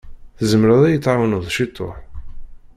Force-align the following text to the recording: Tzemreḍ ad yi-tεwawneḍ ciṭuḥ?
Tzemreḍ 0.37 0.81
ad 0.83 0.91
yi-tεwawneḍ 0.93 1.43
ciṭuḥ? 1.55 1.97